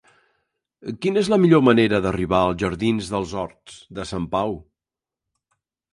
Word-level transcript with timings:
Quina 1.05 1.21
és 1.25 1.29
la 1.33 1.37
millor 1.43 1.61
manera 1.67 1.99
d'arribar 2.05 2.39
als 2.45 2.59
jardins 2.63 3.11
dels 3.17 3.37
Horts 3.43 3.79
de 3.99 4.07
Sant 4.13 4.29
Pau? 4.37 4.61